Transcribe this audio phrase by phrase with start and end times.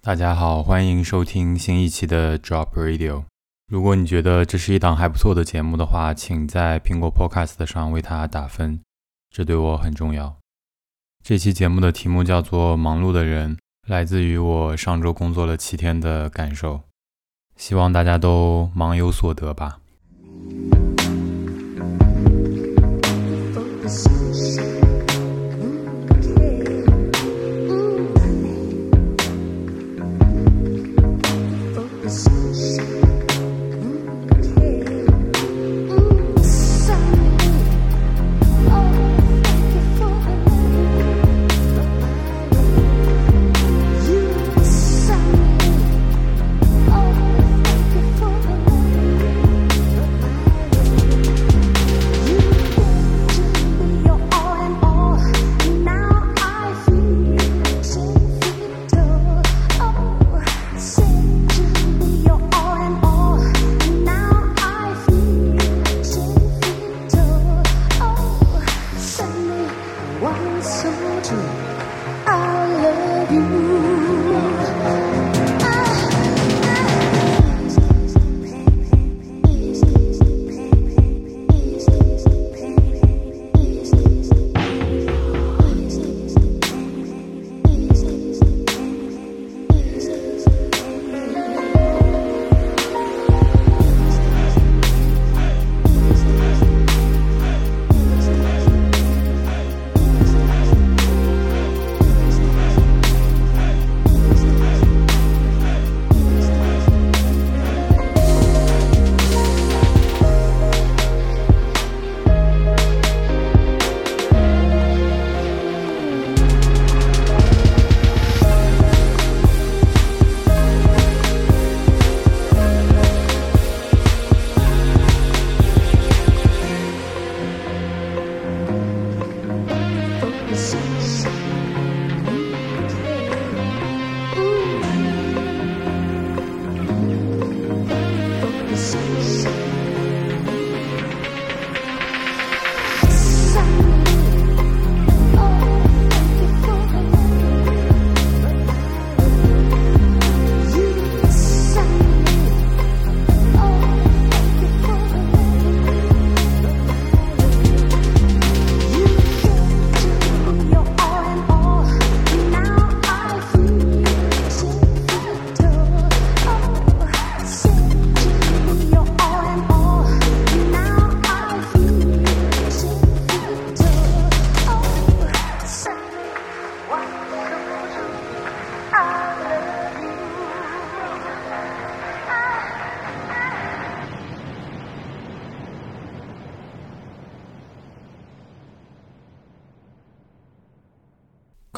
[0.00, 3.24] 大家好，欢迎收听新一期的 Drop Radio。
[3.66, 8.80] 如果你觉得这是一档还不错的节目的话，请在苹果 Podcast 上为它打分，
[9.28, 10.36] 这对我很重要。
[11.22, 13.56] 这期节目的题目叫做《忙碌的人》，
[13.88, 16.80] 来自于我上周工作了七天的感受。
[17.56, 19.80] 希望大家都忙有所得吧。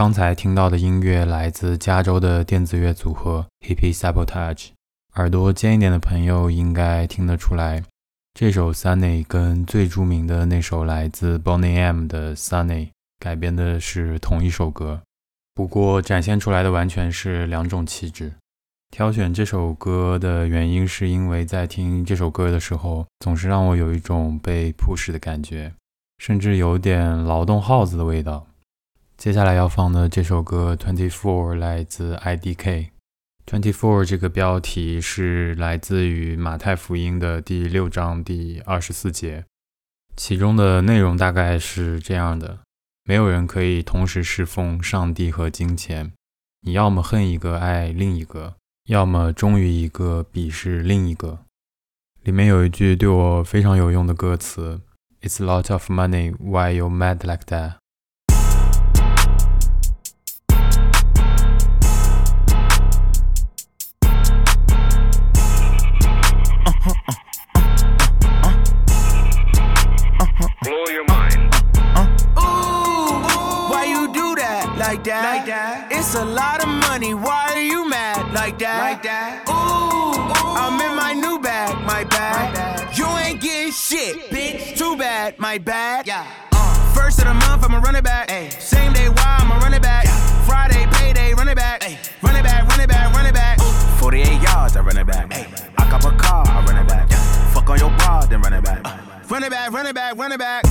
[0.00, 4.68] 刚才听到的音乐来自加州的电子乐组合 Hippie Sabotage。
[5.16, 7.84] 耳朵尖一点的朋友应该听得出来，
[8.32, 12.88] 这首 Sunny 跟最著名的那首来自 Bonnie M 的 Sunny
[13.18, 15.02] 改编的是同一首歌，
[15.54, 18.32] 不过展现出来的完全是两种气质。
[18.90, 25.70] 挑选这首歌的原因是因为在听这首歌的时候，总是让我有一种被 push 的感觉，
[26.16, 28.46] 甚至有点劳动号子的味道。
[29.20, 32.56] 接下来要放的这首歌《Twenty Four》来自 IDK，
[33.46, 39.44] 《Twenty Four》这个标题是来自于马太福音的第六章第二十四节，
[40.16, 42.60] 其中的内容大概是这样的：
[43.04, 46.14] 没有人可以同时侍奉上帝和金钱，
[46.62, 48.54] 你要么恨一个爱另一个，
[48.88, 51.40] 要么忠于一个鄙视另一个。
[52.22, 54.80] 里面有一句对我非常有用的歌词
[55.20, 57.79] ：“It's a lot of money, why you mad like that？”
[76.10, 77.14] It's a lot of money.
[77.14, 78.82] Why are you mad like that?
[78.82, 79.46] Like that.
[79.46, 80.58] Ooh, ooh.
[80.58, 82.50] I'm in my new bag, my bag.
[82.50, 82.98] my bag.
[82.98, 84.76] You ain't getting shit, bitch.
[84.76, 86.08] Too bad, my bad.
[86.08, 86.26] Yeah.
[86.50, 88.28] Uh, first of the month, I'ma run it back.
[88.28, 88.48] Ay.
[88.58, 90.06] Same day, why I'ma run it back.
[90.06, 90.42] Yeah.
[90.46, 91.84] Friday, payday, run it back.
[91.84, 91.96] Ay.
[92.22, 93.60] Run it back, run it back, run it back.
[93.60, 94.00] Ooh.
[94.02, 95.32] 48 yards, I run it back.
[95.32, 95.46] Ay.
[95.78, 97.08] I cop a car, I run it back.
[97.08, 97.22] Yeah.
[97.54, 98.80] Fuck on your bra, then run it back.
[98.84, 98.98] Uh,
[99.28, 100.64] run it back, run it back, run it back.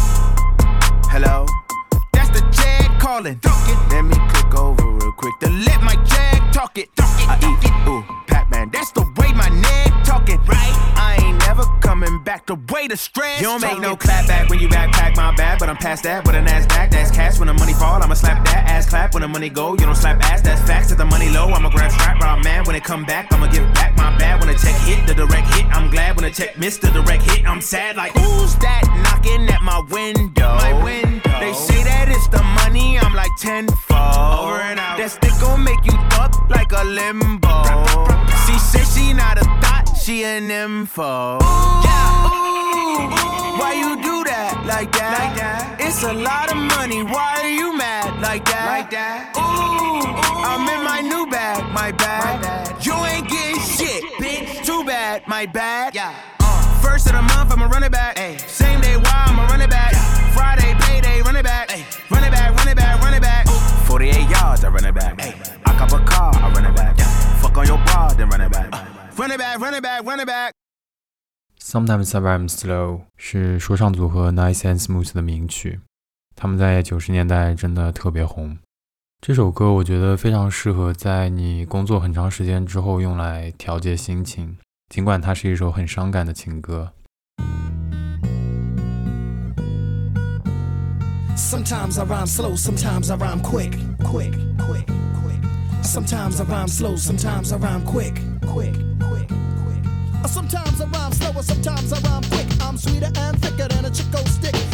[1.07, 1.45] Hello?
[2.11, 3.39] That's the jet calling.
[3.89, 4.28] Let me click over real
[5.19, 6.95] quick to let my jag talk it.
[6.95, 8.69] talk I eat it, ooh, Pac-Man.
[8.71, 10.39] That's the way my neck talking.
[10.47, 10.75] Right?
[10.95, 13.41] I ain't never coming back the way the stress.
[13.41, 16.25] You don't make no clap back when you backpack my bad, but I'm past that
[16.25, 16.91] with an ass Nasdaq.
[16.91, 18.01] That's cash when the money fall.
[18.01, 19.71] I'ma slap that ass clap when the money go.
[19.71, 20.87] You don't slap ass, that's facts.
[20.87, 22.21] To the money low, I'ma grab strap.
[22.21, 25.05] Raw man when it come back, I'ma give back my bad when the check hit
[25.05, 25.65] the direct hit.
[25.75, 27.45] I'm glad when the check missed the direct hit.
[27.45, 30.55] I'm sad like who's that knocking at my window?
[30.55, 31.18] My window.
[31.39, 32.99] They say that it's the money.
[32.99, 33.79] I'm like tenfold.
[33.89, 34.97] Over and out.
[34.97, 37.63] That stick gon' make you fuck like a limbo.
[38.45, 41.39] She said she not a thought, she an info.
[41.39, 43.07] Yeah, ooh,
[43.57, 45.15] why you do that like that?
[45.15, 45.77] Like that?
[45.79, 47.03] It's a lot of money.
[47.03, 48.67] Why are you mad like that?
[48.67, 49.31] Like that?
[49.39, 50.03] Ooh,
[50.43, 52.85] I'm in my new bag, my bag.
[52.85, 54.65] You ain't getting shit, bitch.
[54.65, 55.95] Too bad, my bad.
[55.95, 56.13] Yeah.
[56.41, 58.18] Uh, first of the month, I'ma run it back.
[69.19, 70.53] Run it back, run it back, run it back.
[71.59, 75.81] Sometimes I Rhyme Slow 是说唱组合 Nice and Smooth 的名曲，
[76.37, 78.57] 他们在九十年代真的特别红。
[79.19, 84.57] 这首歌我觉得非常适合在你工作很长时间之后用来调节心情，
[84.87, 86.93] 尽管它是一首很伤感的情歌。
[91.35, 95.48] Sometimes I rhyme slow, sometimes I rhyme quick, quick, quick, quick.
[95.81, 100.27] Sometimes I rhyme slow, sometimes I rhyme quick, quick, quick, quick.
[100.27, 102.47] Sometimes I rhyme slower, sometimes I rhyme quick.
[102.61, 104.68] I'm sweeter and thicker than a Chico stick.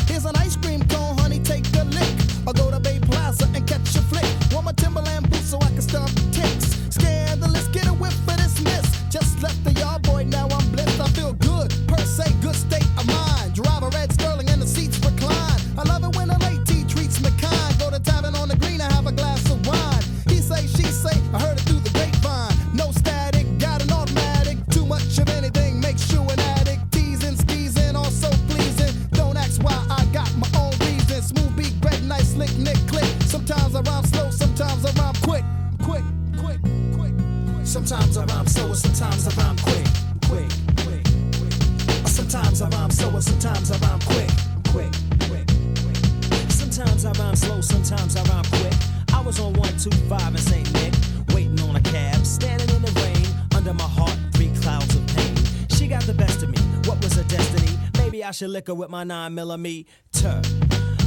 [58.35, 60.41] I should with my 9 millimeter.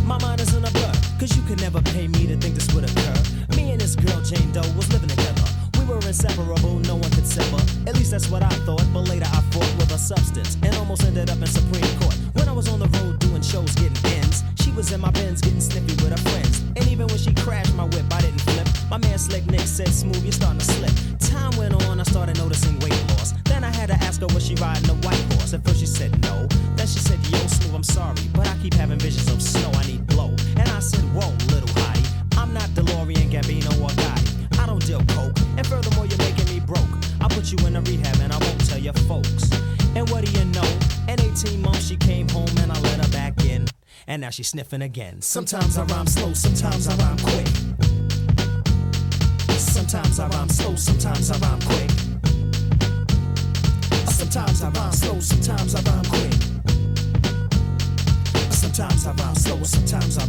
[0.03, 0.93] My mind is in a blur,
[44.39, 45.21] She's sniffing again.
[45.21, 47.49] Sometimes I rhyme slow, sometimes I rhyme quick.
[49.59, 51.91] Sometimes I rhyme slow, sometimes I rhyme quick.
[54.07, 56.33] Sometimes I rhyme slow, sometimes I rhyme quick.
[58.53, 60.25] Sometimes I rhyme slow, sometimes I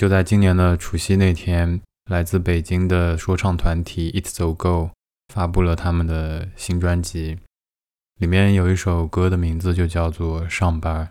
[0.00, 1.78] 就在今年的除夕那天，
[2.08, 4.92] 来自北京的说唱团体 It's So Go
[5.28, 7.36] 发布了他们的新专辑，
[8.16, 11.06] 里面有一首歌的名字就叫做《上班》。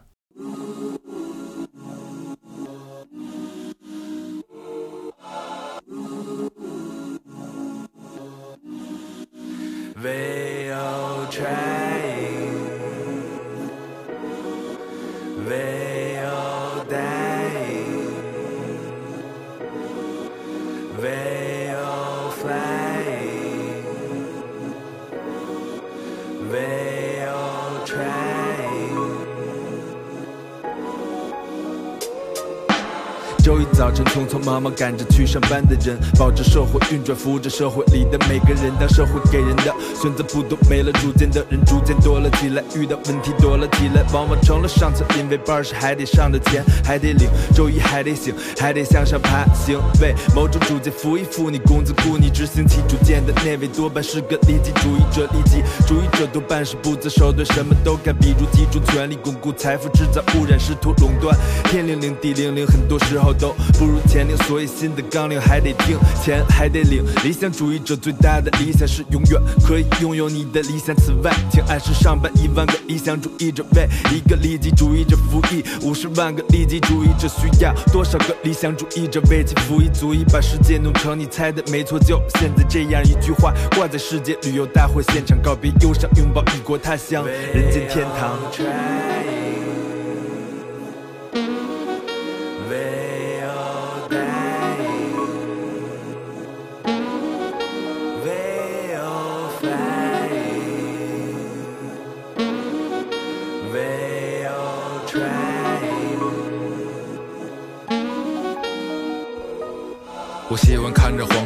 [33.80, 38.74] 早晨匆匆忙忙赶着去上班的人，抱着社会运转，扶着社会里的每个人。
[38.78, 45.06] 当社会给人的选择不多，没了主见的人逐渐多了起来，遇到问题多了起来，往往成了上策。
[45.18, 55.26] 因为班是还得上的钱还得领，周一还得醒，还得向上爬行，为某种主见付一付你工资，雇你执行其主见的那位多半是个利己主义者。
[55.32, 61.34] 利己主义者多半是不择手段，什么都干，比如集中权力巩固财富，制造污染，试图垄断。
[61.72, 67.04] 天灵灵地灵灵，很多时候都不如钱灵，所以新的纲领还得定，钱还得领。
[67.24, 70.96] 理想主义者最大的理想是永远可以拥有你的理想。
[70.96, 72.32] 此外，请按时上班。
[72.36, 79.90] 一万个理想主义者为一个利己主义者服役，五十万个利己主义者需要多少个理想主义者为其服役？
[79.94, 88.38] 足以把世界弄成你猜的没错，就现在这样一句话挂在世界旅游大会现场，告别忧伤，拥抱异国他乡，人间天堂。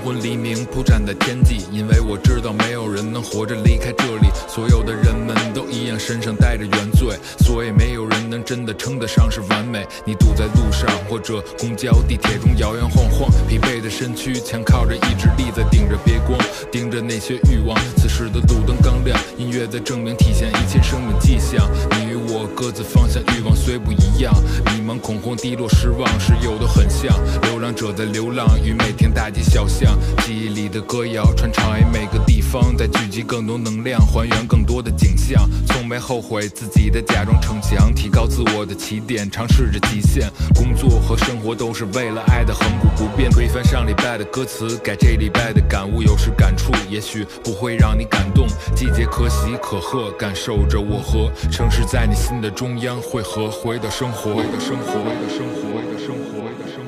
[0.03, 4.27] 昏黎明铺展在天际，因为我知道没有人能活着离开这里。
[4.49, 9.87] 所有的人们都一样，身上带着原罪，所以没有人能真的称得上是完美。
[10.05, 16.37] 你堵在路上或者公交、地铁中摇摇晃晃，疲惫的身躯强靠着意志力在顶着别光，
[16.69, 17.79] 盯着那些欲望。
[17.95, 21.65] 此时的路灯刚亮，音乐在证明体现一切生命迹象。
[21.91, 22.12] 你与
[22.43, 24.33] 我各自方向欲望虽不一样，
[24.65, 27.17] 迷茫、恐慌、低落、失望是有的很像。
[27.43, 35.49] 流浪者在流浪与每天大街小巷，记忆里的歌谣穿唱于每个地方，在聚集更多能量，还原更多的景象。
[35.67, 40.29] 从没后悔自己的假装逞强，提高自我的起点，尝试着极限。
[40.53, 41.53] 工作和生活。
[41.53, 43.29] 都是为了爱的恒古不变。
[43.29, 46.01] 推翻上礼拜的歌词，改这礼拜的感悟。
[46.01, 56.82] 有时感触也许不会让你感动，季节可喜可贺，感受着我和城市在你心的中央会和，回的生活，回的生活，回的生活，回的，生活。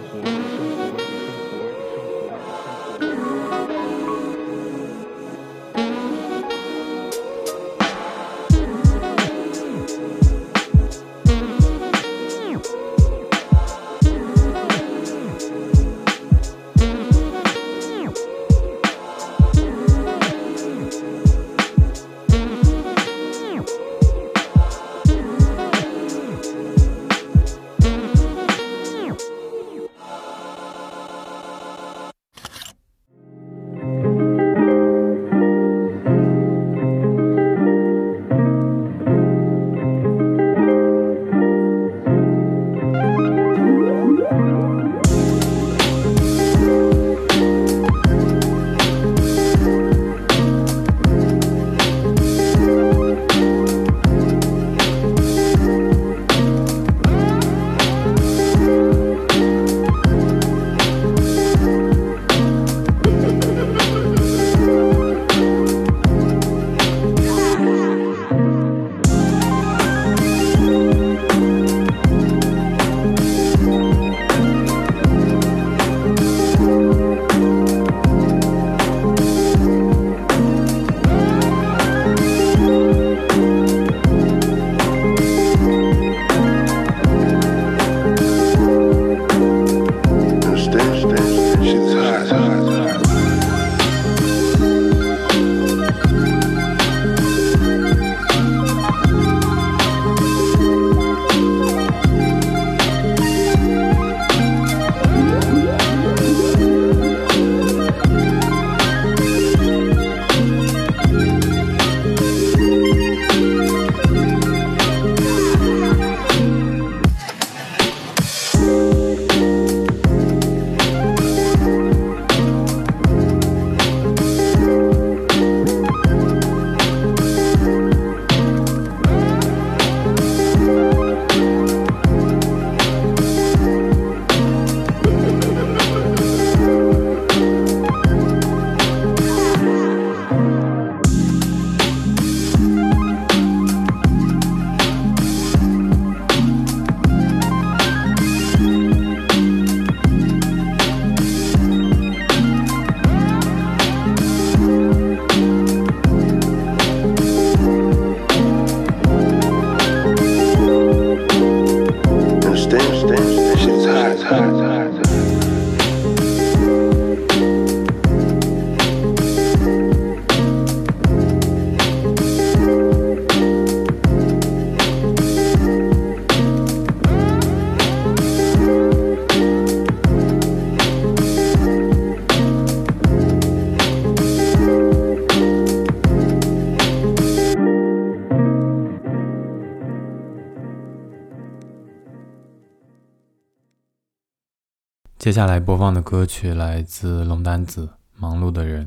[195.25, 198.86] 接下来播放的歌曲来自龙丹子《忙碌的人》，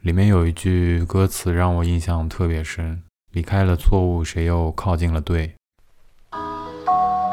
[0.00, 5.56] 里面有一句歌词让我印象特别深：离开了错误，谁又靠近了对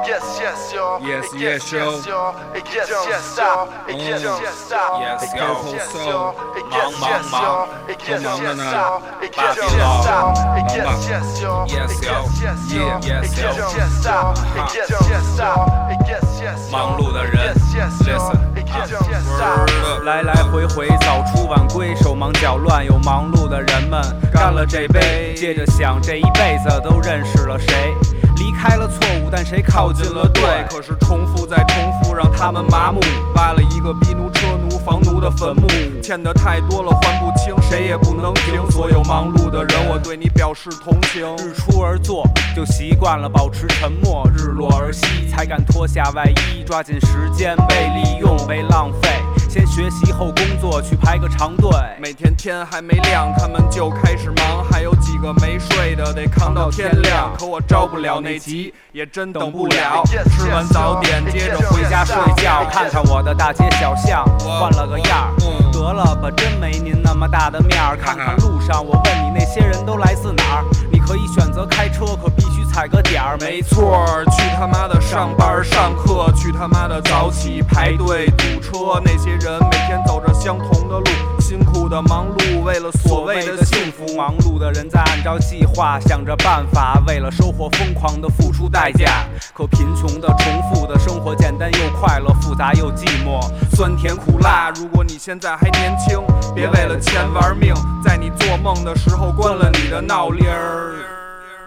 [0.04, 1.00] ？Yes, yes, yo.
[1.00, 2.10] Yes, Yes, yes, yes, yo.
[2.10, 2.34] yo.
[2.56, 3.70] Yes, yes, yo.
[3.86, 4.42] Yes, yes, yo.
[4.98, 5.62] Yes, Yes, yo.
[5.78, 6.34] yes, yo.
[16.72, 17.61] 忙碌的人 Yes, yes, yo.
[17.72, 18.38] Listen.
[20.04, 27.96] 来来回回，早出晚归，手忙脚乱，有忙碌的人们干了这杯，接着想这一辈子都认识了谁？
[28.36, 30.44] 离开了错误，但谁靠近了对？
[30.70, 33.00] 可是重复再重复，让他们麻木，
[33.36, 34.51] 挖了一个逼奴车奴
[34.86, 35.68] 房奴的坟墓，
[36.02, 38.70] 欠的太多了还不清，谁也不能停。
[38.72, 41.22] 所有忙碌的人，我对你表示同情。
[41.38, 49.10] 日出而作，就习惯了保持沉默；日落而息，才敢脱下外衣，抓紧时间被利用被浪费。
[49.52, 51.70] 先学习后工作，去排个长队。
[52.00, 57.34] 每天天还没亮，他们就开始忙，还有几个没睡的得扛到天亮。
[57.38, 60.06] 可我着不了那急，也真等不了。
[60.06, 65.36] 吃完早点，接着回家睡觉，看看我的大街小巷，换了个样儿。
[65.74, 67.98] 得了吧，真没您那么大的面儿。
[67.98, 70.66] 看看路上，我问你那些人都来自哪儿？
[70.90, 73.38] 你可以选择开车，可必须踩个点儿。
[73.40, 79.02] 没错儿，去他妈的上班上课，去他妈的早起排队堵车。
[79.04, 81.06] 那些人每天走着相同的路，
[81.40, 84.16] 辛苦的忙碌，为了所谓的幸福。
[84.16, 89.26] 忙碌的人在按照计划想着办法，为了收获疯狂的付出代价。
[89.54, 93.42] 可贫穷的、重复的生活，简单又快乐，复杂又寂寞，
[93.76, 94.72] 酸甜苦辣。
[94.76, 96.20] 如果你现在还年轻，
[96.56, 101.21] 别为了钱玩命，在你做梦的时候关了你的闹铃儿。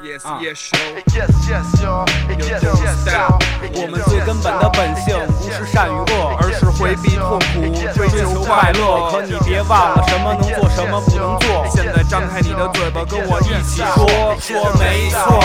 [0.05, 0.38] Yes, 啊。
[0.38, 0.77] yes, show.
[1.17, 1.64] Yes, yes.
[1.81, 3.38] Yes, yes, yo.
[3.73, 9.11] 我们最根本的本性不是善与恶，而是回避痛苦，追求快乐。
[9.11, 11.67] 可你别忘了，什么能做，什么不能做。
[11.71, 15.40] 现在张开你的嘴巴，跟我一起说，说没错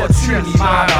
[0.00, 0.06] 儿。
[0.06, 0.94] 说去你妈的！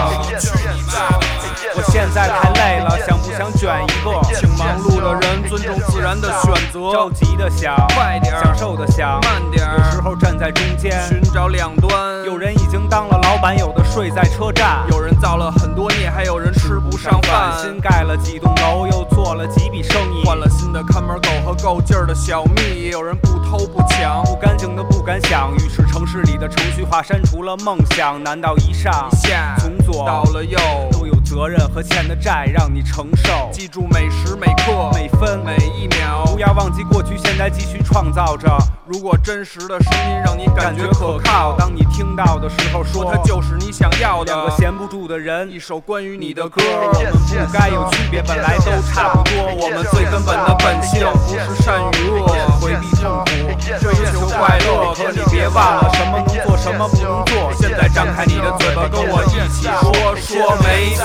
[1.76, 4.22] 我现在太累了，想不想卷一个？
[4.32, 12.24] 请忙碌的人尊重自然的选择，着急的想，快点享受的想，慢点有时候站在中间，寻找两端。
[12.24, 17.52] 有人已经当了老板，有的睡在车站，有人造了很多孽，还有人吃不上饭。
[17.60, 22.62] 新盖了几栋楼，又做了几笔生意，换了新的看门狗和够劲儿的小蜜。
[22.84, 25.52] 也有人不偷不抢，不干净的不敢想。
[25.54, 28.22] 于是城市里的程序化删除了梦想。
[28.22, 30.58] 难道一上一下，从左到了右，
[30.92, 33.48] 都有责任和欠的债让你承受？
[33.50, 38.46] 记住每时每刻、每分每一秒，不要忘记过去，现在继续创造着。
[38.86, 44.34] 如果真实的声音让你感觉可靠，当你听到的时候说，它就是你想要的。
[44.34, 47.10] 两个闲不住的人，一首关于你的歌，我们
[47.46, 49.32] 不该有区别，本来都差不多。
[49.62, 53.30] 我们最根本的本性不是善与恶，回避痛苦，
[53.78, 54.94] 追求快乐。
[54.94, 57.52] 可你别忘了，什么能做，什么不能做。
[57.60, 61.04] 现在张开你的嘴巴，跟我一起说，说没错。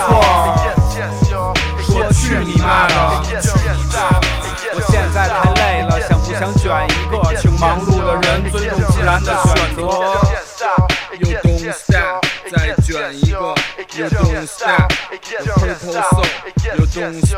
[1.83, 2.93] 说去你妈的！
[4.71, 7.35] 我现在太累了，想不想卷一个？
[7.35, 9.81] 请忙碌的人尊重自然的选择。
[11.19, 13.55] You don't stop，再卷一个。
[13.95, 14.91] You don't stop。
[15.09, 16.25] The purple soul。
[16.77, 17.29] You don't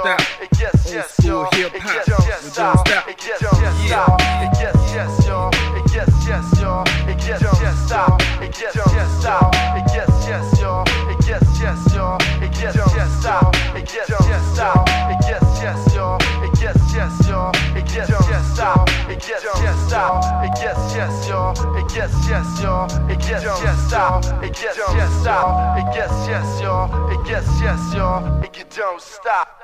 [15.61, 16.17] yes, yo.
[16.43, 17.51] Et yes, yes, yo.
[17.75, 18.85] Et yes, yes, yo.
[19.09, 20.19] Et yes, yes, yo.
[20.43, 21.53] Et yes, yes, yo.
[21.75, 22.87] Et yes, yes, yo.
[23.09, 24.21] Et yes, yes, yo.
[24.41, 25.37] Et yes, yes, yo.
[25.77, 26.89] Et yes, yes, yo.
[27.11, 28.21] Et yes, yes, yo.
[28.43, 29.60] Et get down, stop.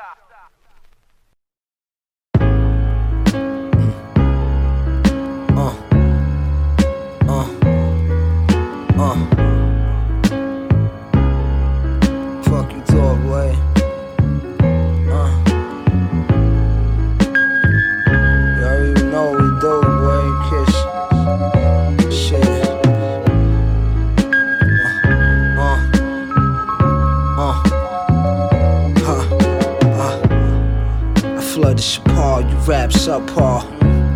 [32.67, 33.63] Rap subpar.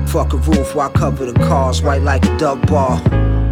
[0.09, 1.81] Fuck a roof, why cover the cars?
[1.81, 2.99] White like a duck ball.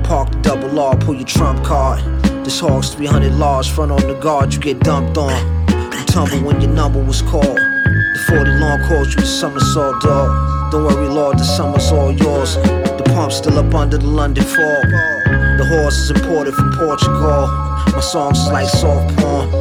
[0.03, 2.03] Park double R, pull your trump card.
[2.43, 5.31] This hog's 300 large, front on the guard, you get dumped on.
[5.69, 7.45] You tumble when your number was called.
[7.45, 10.71] The 40 long calls you the somersault dog.
[10.73, 12.55] Don't worry, Lord, the summer's all yours.
[12.55, 14.83] The pump's still up under the London fog.
[14.83, 17.47] The horse is imported from Portugal.
[17.93, 19.59] My songs like soft porn.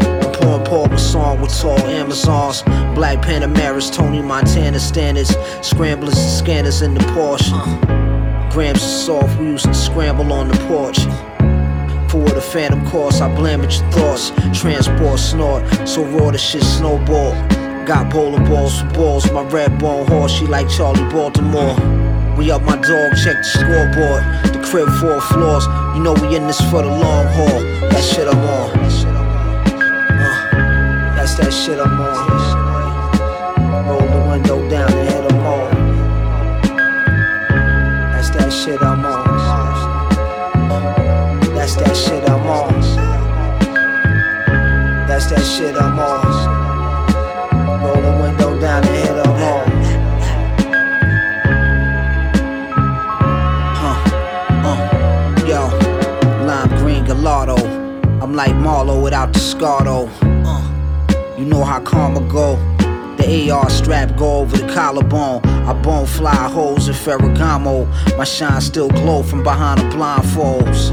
[0.69, 2.63] I'm pouring song with tall Amazons.
[2.95, 5.35] Black Panameras, Tony Montana standards.
[5.67, 7.53] Scramblers and scanners in the Porsche.
[8.51, 10.99] Grams of soft, we used to scramble on the porch.
[12.11, 14.31] For the phantom course, I blame at your thoughts.
[14.53, 17.33] Transport snort, so raw the shit snowball.
[17.87, 21.77] Got bowling balls for balls, my red bone horse, she like Charlie Baltimore.
[22.37, 24.23] We up my dog, check the scoreboard.
[24.53, 25.65] The crib four floors,
[25.97, 27.61] you know we in this for the long haul.
[27.89, 28.98] That shit I'm on.
[31.65, 32.17] Shit I'm on.
[33.89, 35.69] Roll the window down and hit 'em all.
[38.13, 39.25] That's that shit I'm on.
[41.55, 42.81] That's that shit I'm on.
[45.09, 46.25] That's that shit I'm on.
[47.83, 49.65] Roll the window down and hit all.
[53.81, 53.99] Huh,
[54.71, 54.79] uh,
[55.51, 55.63] yo,
[56.47, 57.59] lime green gelato.
[58.23, 60.09] I'm like Marlo without the Scardo.
[60.23, 60.28] Uh,
[61.39, 62.57] you know how karma go.
[63.17, 65.45] The AR strap go over the collarbone.
[65.45, 67.87] I bone fly holes in Ferragamo.
[68.17, 70.91] My shine still glow from behind the blindfolds.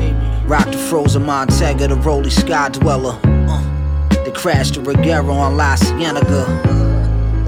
[0.48, 3.20] Rock the frozen Montega, the roly Sky Dweller.
[3.24, 6.46] Uh, they crashed the Regera on La Cienega.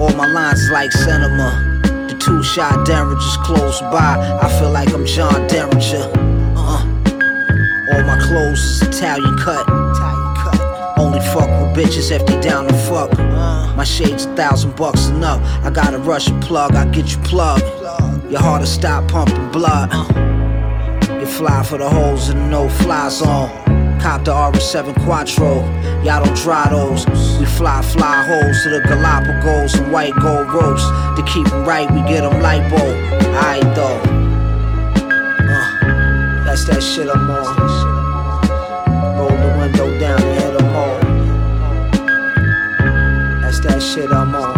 [0.00, 1.80] All my lines like cinema.
[2.08, 4.38] The two shot Derringers close by.
[4.42, 6.10] I feel like I'm John Derringer.
[6.56, 6.82] Uh,
[7.92, 9.68] all my clothes is Italian cut.
[10.98, 13.16] Only fuck bitches if they down to fuck.
[13.76, 15.40] My shades a thousand bucks and up.
[15.64, 17.62] I got a Russian plug, I get you plugged.
[18.28, 19.88] Your heart to stop pumping blood.
[21.20, 23.48] You fly for the holes in the no fly zone.
[24.00, 25.60] Cop the RS7 Quattro.
[26.02, 27.06] Y'all don't try those.
[27.38, 30.84] We fly, fly holes to the Galapagos and white gold ropes.
[31.16, 32.82] To keep 'em right, we get 'em lipo.
[33.46, 34.00] Aight though.
[35.54, 37.97] Uh, that's that shit I'm on.
[43.94, 44.54] Shit I'm on.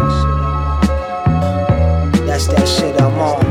[2.27, 3.50] That's that shit I'm on.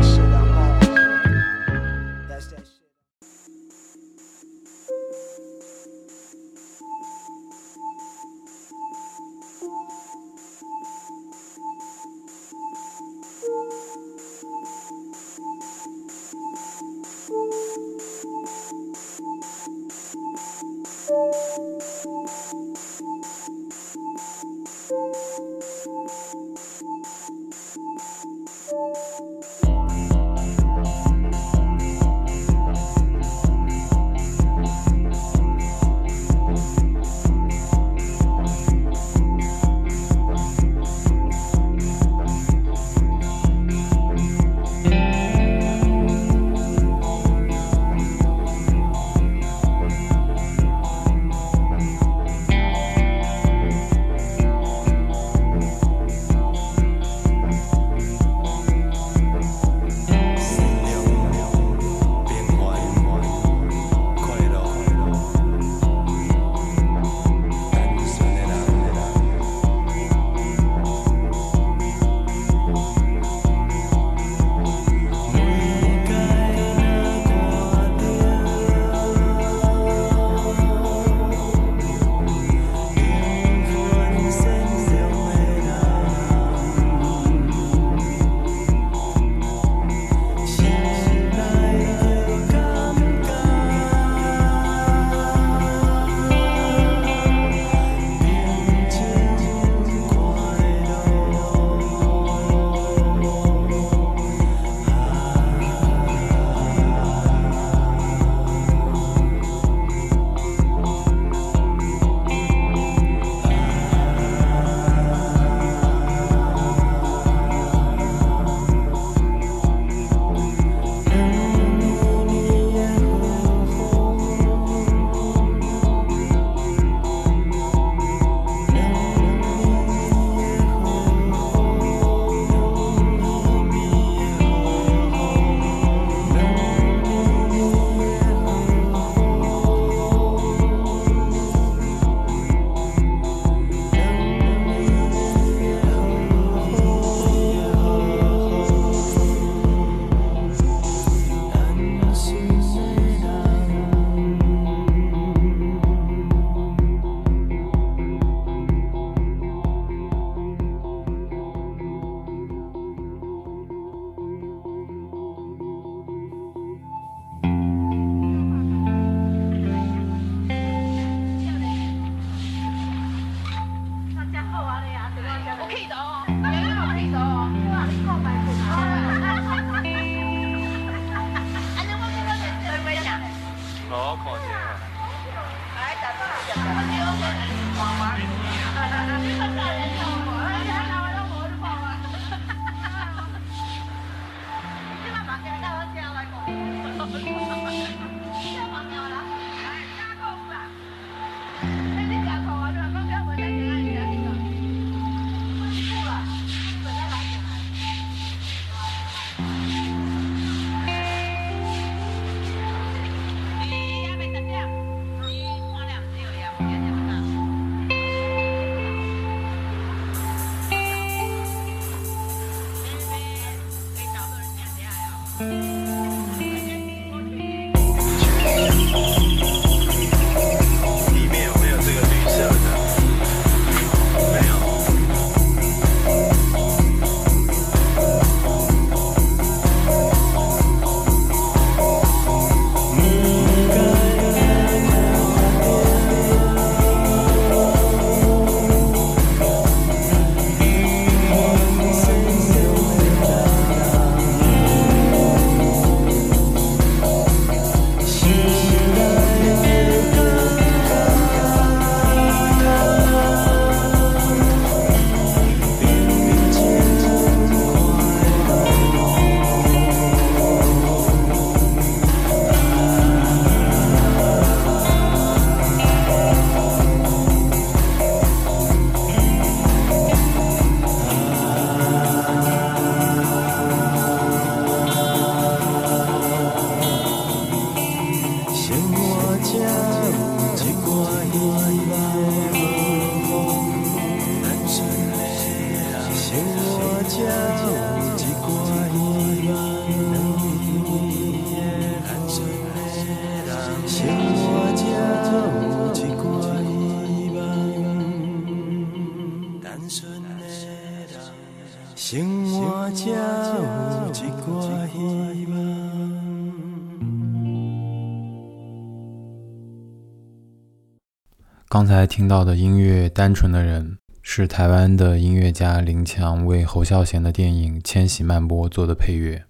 [322.00, 329.44] 才听到的音乐《单纯的人》是台湾的音乐家林强为侯孝贤的电影《千禧曼波》做的配乐。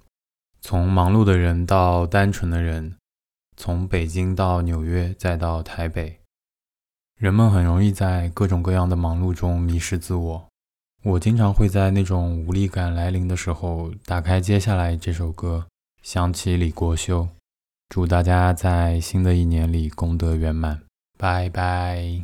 [0.59, 2.95] 从忙碌的人到单纯的人，
[3.55, 6.21] 从北京到纽约再到台北，
[7.19, 10.47] 人们很容易在各种各样的忙碌中迷失自我。
[11.03, 15.67] 我经常会在那种无力感来临的时候，打开接下来这首歌，
[16.01, 17.27] 想起李国修。
[17.89, 20.81] 祝大家在新的一年里功德圆满。
[21.15, 22.23] 拜拜。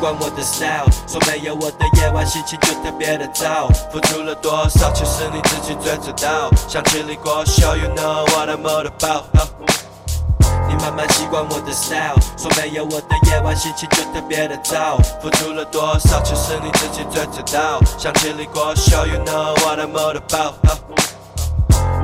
[0.00, 3.68] 惯我的 style，说没有我的夜晚心情就特别的糟。
[3.90, 6.50] 付出了多少，其实你自己最知道。
[6.68, 9.24] 想经历过，show you know what I'm all about。
[10.68, 14.98] 你慢慢习惯我的 style，说没有我的夜晚心情就特别的糟。
[15.20, 17.80] 付出了多少，其实你自己最知道。
[17.98, 20.54] 想经历过，show you know what I'm all about。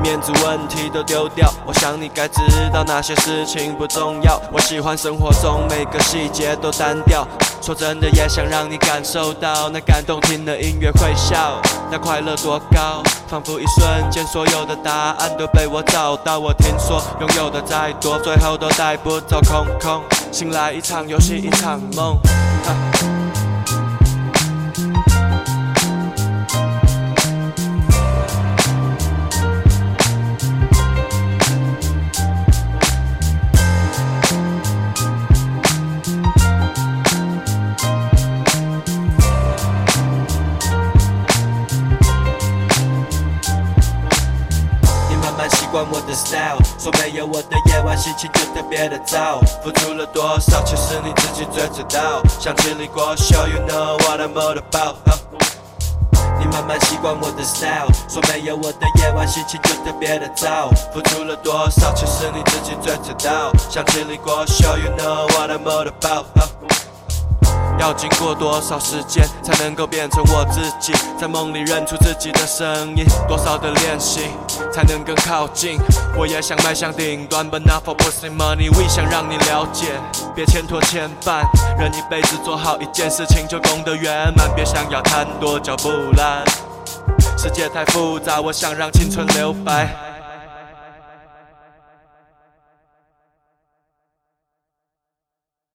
[0.05, 4.39] 面子问题都丢掉，我想你该知道哪些事情不重要。
[4.53, 7.27] 我喜欢生活中每个细节都单调，
[7.63, 11.59] 说真的也想让你感受到那感动听的音乐会笑，
[11.91, 16.39] 那快乐多高，仿佛一瞬间所有的答案都被我找到。
[16.39, 22.19] 我听说拥有的再多，最后都带不走空空，醒来一场游戏一场梦。
[46.15, 49.41] 的 style，说没有我的夜晚心情就特别的糟。
[49.65, 52.23] 付出了多少，其实你自己最知道。
[52.39, 54.95] 想经历过，Show，You know what I'm all about。
[56.39, 60.71] 你慢慢习惯我的 style，说没有我的夜晚心情就特别的糟。
[60.93, 63.51] 付出了多少，其实你自己最知道。
[63.69, 66.27] 想经历过，Show，You know what I'm all about。
[67.81, 70.93] 要经过多少时间才能够变成我自己？
[71.19, 74.31] 在梦里认出自己的声音，多少的练习
[74.75, 75.79] 才能更靠近？
[76.17, 78.69] 我也想迈向顶端，but not for pussy money。
[78.77, 79.93] 我想让你了解，
[80.35, 81.45] 别牵拖牵绊，
[81.79, 86.43] 人一辈子做好一件事情就功德圆满，别想要贪多嚼不烂。
[87.39, 90.14] 世界太复杂，我想让青春留白。